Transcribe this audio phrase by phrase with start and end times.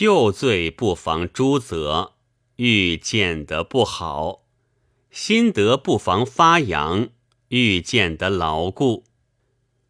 [0.00, 2.14] 旧罪不妨诛责，
[2.54, 4.44] 欲见得不好；
[5.10, 7.08] 心得不妨发扬，
[7.48, 9.02] 欲见得牢固。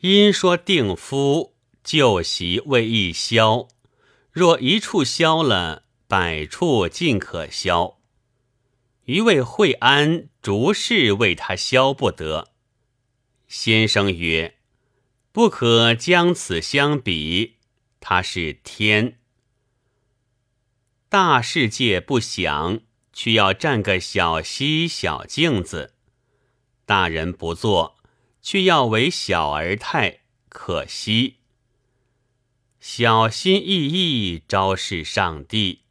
[0.00, 1.54] 因说定夫
[1.84, 3.68] 旧习未易消，
[4.32, 7.98] 若一处消了，百处尽可消。
[9.04, 12.48] 余谓惠安逐事为他消不得。
[13.46, 14.56] 先生曰
[15.30, 17.58] ：“不可将此相比，
[18.00, 19.20] 他是天。
[21.12, 22.80] 大世界不想，
[23.12, 25.92] 却要占个小溪小镜子；
[26.86, 27.98] 大人不做。”
[28.40, 31.40] 却要为小儿态，可惜。
[32.80, 35.82] 小心翼翼昭示上帝，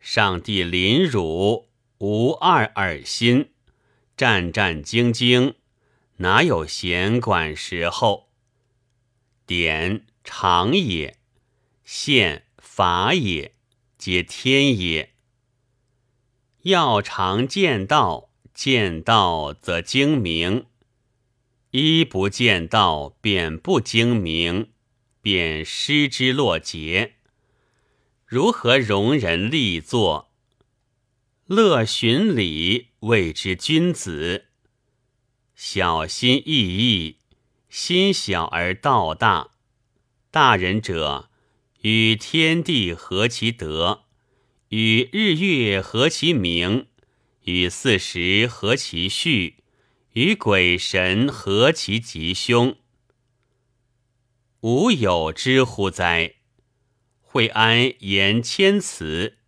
[0.00, 3.50] 上帝临汝无二耳心，
[4.16, 5.56] 战战兢兢，
[6.16, 8.30] 哪有闲管时候？
[9.44, 11.18] 典常也，
[11.84, 13.54] 宪法也，
[14.00, 15.12] 皆天也。
[16.62, 20.64] 要常见道，见道则精明。
[21.72, 24.70] 一不见道，便不精明，
[25.20, 27.16] 便失之落节。
[28.24, 30.32] 如何容人立作？
[31.44, 34.46] 乐循礼，谓之君子。
[35.54, 37.18] 小心翼翼，
[37.68, 39.50] 心小而道大。
[40.30, 41.29] 大人者，
[41.82, 44.04] 与天地合其德，
[44.68, 46.86] 与日月合其明，
[47.44, 49.56] 与四时合其序。
[50.14, 52.76] 与鬼神合其吉凶，
[54.62, 56.34] 吾有之乎哉？
[57.20, 59.38] 惠安言千词，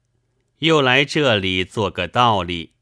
[0.60, 2.74] 又来这里做个道理。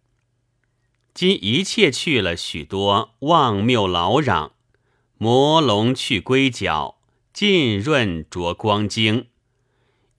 [1.15, 4.51] 今一切去了许多妄谬劳攘，
[5.17, 7.01] 魔龙去龟角，
[7.33, 9.30] 浸润着光晶，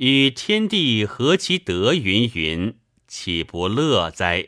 [0.02, 2.76] 与天地合其德，云云，
[3.08, 4.48] 岂不乐哉？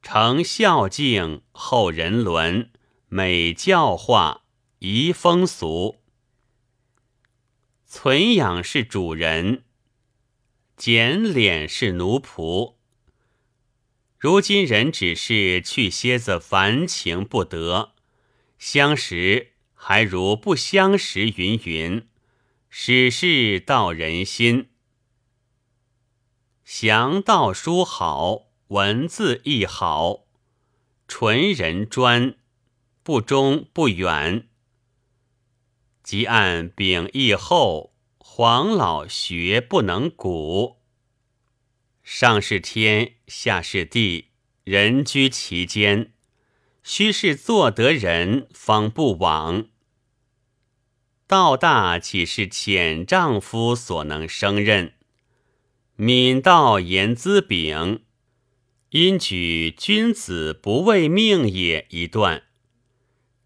[0.00, 2.70] 承孝敬，后人伦，
[3.08, 4.42] 美教化，
[4.78, 5.96] 宜风俗。
[7.84, 9.64] 存养是主人，
[10.76, 12.76] 减敛是奴仆。
[14.16, 17.94] 如今人只是去蝎子烦情不得，
[18.56, 22.06] 相识还如不相识，云云，
[22.76, 24.70] 史事道人心。
[26.64, 28.48] 详道书好。
[28.66, 30.26] 文字亦好，
[31.06, 32.36] 纯人专，
[33.04, 34.48] 不中不远。
[36.02, 40.78] 即按秉义后，黄老学不能古。
[42.02, 44.32] 上是天，下是地，
[44.64, 46.12] 人居其间，
[46.82, 49.68] 须是做得人，方不枉。
[51.26, 54.92] 道大岂是浅丈夫所能胜任？
[55.96, 58.02] 敏道言资禀。
[58.90, 62.44] 因举君子不为命也一段，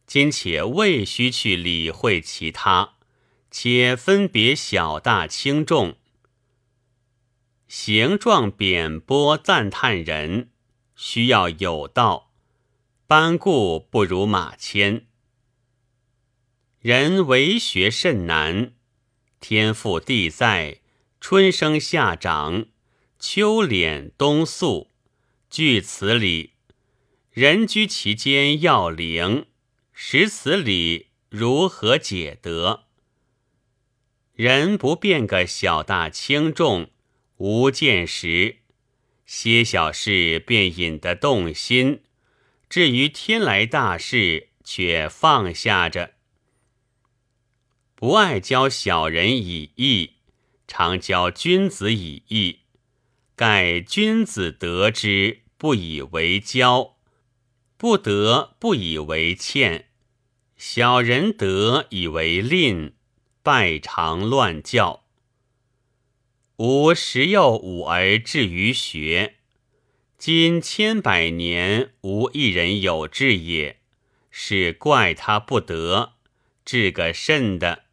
[0.07, 2.97] 今且未须去理会其他，
[3.51, 5.97] 且分别小大轻重，
[7.67, 10.51] 形状贬拨赞叹人，
[10.95, 12.31] 需要有道，
[13.07, 15.08] 班固不如马迁。
[16.81, 18.73] 人为学甚难，
[19.41, 20.79] 天赋地在，
[21.21, 22.67] 春生夏长，
[23.19, 24.93] 秋敛冬肃。
[25.51, 26.53] 据此理，
[27.33, 29.47] 人居其间要灵，
[29.93, 32.85] 识此理如何解得？
[34.35, 36.91] 人不变个小大轻重，
[37.39, 38.59] 无见识，
[39.27, 42.03] 些小事便引得动心；
[42.69, 46.15] 至于天来大事，却放下着，
[48.01, 50.13] 不爱教小人以义，
[50.69, 52.61] 常教君子以义。
[53.35, 56.93] 盖君子得之不以为骄，
[57.77, 59.87] 不得不以为欠；
[60.57, 62.95] 小人得以为吝，
[63.43, 65.03] 败常乱教。
[66.59, 69.39] 吾十有五而志于学，
[70.17, 73.81] 今千百年无一人有志也，
[74.31, 76.13] 是怪他不得。
[76.65, 77.87] 志个甚的，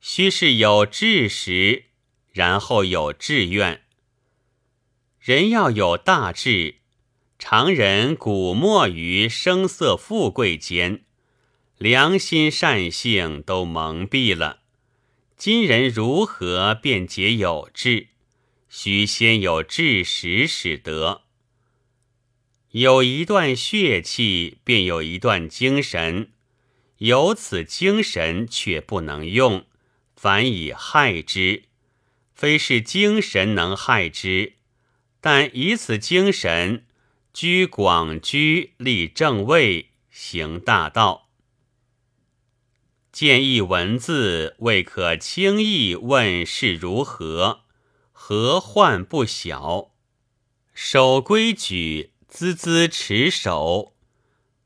[0.00, 1.84] 须是有志时，
[2.32, 3.82] 然后有志愿。
[5.20, 6.76] 人要有大志，
[7.38, 11.04] 常人古没于声色富贵间，
[11.76, 14.60] 良心善性都蒙蔽了。
[15.36, 18.08] 今人如何便解有志？
[18.70, 21.22] 须先有志识，使得
[22.70, 26.30] 有一段血气，便有一段精神。
[26.98, 29.64] 有此精神却不能用，
[30.22, 31.62] 反以害之。
[32.34, 34.56] 非是精神能害之，
[35.18, 36.84] 但以此精神
[37.32, 41.30] 居广居，立正位，行大道。
[43.10, 47.62] 见一文字，未可轻易问是如何，
[48.12, 49.92] 何患不小？
[50.74, 53.94] 守规矩，孜孜持守；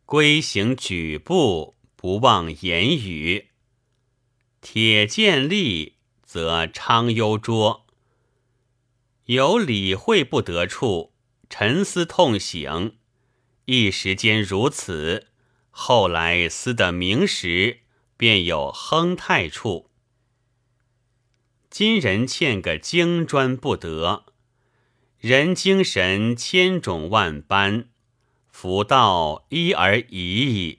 [0.04, 3.50] 规行举步，不忘言语。
[4.66, 7.84] 铁剑利，则昌幽拙；
[9.26, 11.12] 有理会不得处，
[11.50, 12.96] 沉思痛醒。
[13.66, 15.28] 一时间如此，
[15.70, 17.82] 后来思得明时。
[18.16, 19.90] 便有亨泰处。
[21.68, 24.26] 今人欠个精专不得，
[25.18, 27.88] 人精神千种万般，
[28.46, 30.78] 福道一而已矣。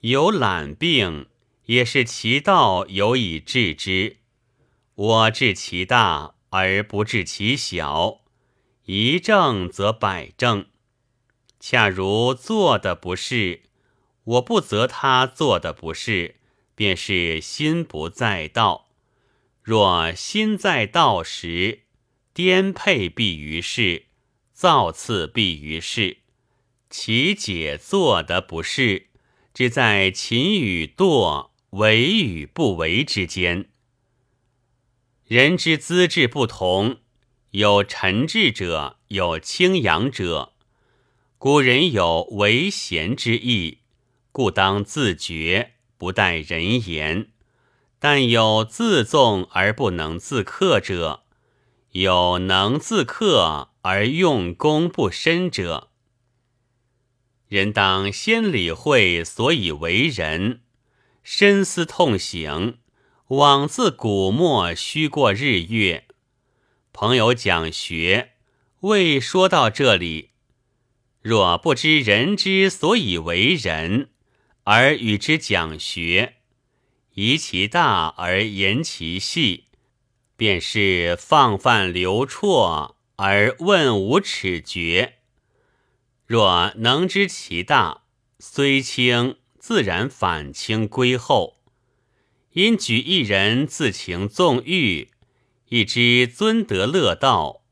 [0.00, 1.28] 有懒病，
[1.66, 4.16] 也是其道有以治之。
[4.94, 8.22] 我治其大而不治其小，
[8.86, 10.66] 一正则百正。
[11.60, 13.62] 恰如做的不是。
[14.24, 16.36] 我不责他做的不是，
[16.74, 18.88] 便是心不在道。
[19.62, 21.82] 若心在道时，
[22.34, 24.06] 颠沛必于事，
[24.52, 26.18] 造次必于事。
[26.90, 29.10] 其解做的不是，
[29.54, 33.68] 只在勤与惰、为与不为之间。
[35.24, 36.98] 人之资质不同，
[37.50, 40.54] 有沉滞者，有轻扬者。
[41.38, 43.80] 古人有为贤之意。
[44.32, 47.28] 故当自觉，不待人言；
[47.98, 51.24] 但有自纵而不能自克者，
[51.92, 55.90] 有能自克而用功不深者。
[57.48, 60.60] 人当先理会所以为人，
[61.28, 62.78] 深思痛醒，
[63.26, 66.06] 枉自古末虚过日月。
[66.92, 68.34] 朋友讲学，
[68.82, 70.30] 未说到这里，
[71.20, 74.10] 若不知人之所以为人。
[74.62, 76.36] 而与之讲学，
[77.14, 79.64] 疑其大而言其细，
[80.36, 85.14] 便是放泛流绰而问无耻绝。
[86.24, 88.02] 若能知其大，
[88.38, 91.56] 虽轻自然反清归后。
[92.52, 95.08] 因举一人自情纵欲，
[95.70, 97.64] 一知尊德乐道，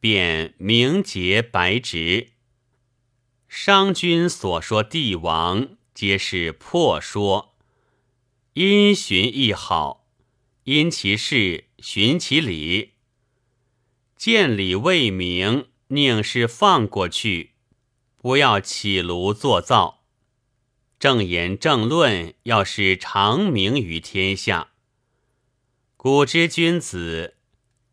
[0.00, 2.32] 便明节白直。
[3.46, 5.68] 商君所说帝王。
[5.94, 7.54] 皆是破说，
[8.54, 10.08] 因循亦好，
[10.64, 12.94] 因其事循其理。
[14.16, 17.52] 见理未明，宁是放过去，
[18.16, 19.95] 不要起炉作灶。
[20.98, 24.70] 正言正论，要是长明于天下。
[25.96, 27.34] 古之君子，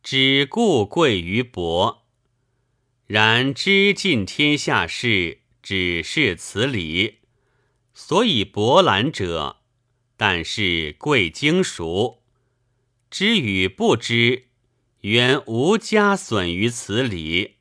[0.02, 2.04] 只顾贵于薄，
[3.06, 7.20] 然知尽天下事，只是此理。
[7.94, 9.58] 所以博览者，
[10.16, 12.24] 但是贵精熟，
[13.12, 14.46] 知与不知，
[15.02, 17.56] 原无加损于此理。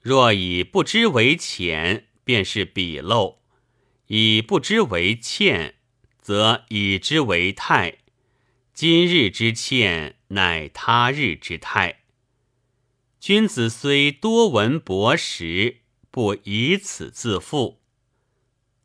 [0.00, 3.38] 若以不知为浅，便是鄙陋；
[4.08, 5.76] 以不知为欠，
[6.20, 7.98] 则以之为泰。
[8.74, 12.00] 今日之欠，乃他日之泰。
[13.18, 15.78] 君子虽多闻博识，
[16.10, 17.80] 不以此自负。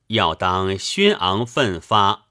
[0.08, 2.28] 要当轩昂奋发，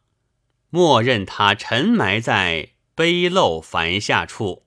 [0.70, 4.64] 莫任他沉埋在卑陋凡下处。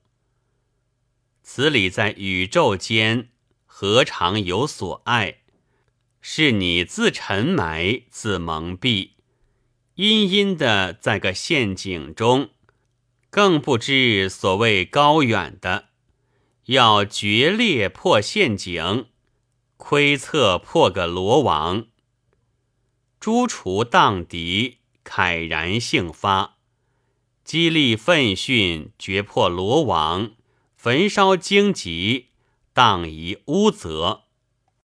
[1.42, 3.30] 此理在宇宙间，
[3.66, 5.41] 何尝有所爱？
[6.24, 9.10] 是你自沉埋，自蒙蔽，
[9.96, 12.50] 阴阴的在个陷阱中，
[13.28, 15.88] 更不知所谓高远的。
[16.66, 19.06] 要决裂破陷阱，
[19.76, 21.86] 窥测破个罗网。
[23.18, 26.58] 诛除荡敌，慨然兴发；
[27.42, 30.36] 激励奋训，决破罗网；
[30.76, 32.28] 焚烧荆棘，
[32.72, 34.21] 荡夷污泽。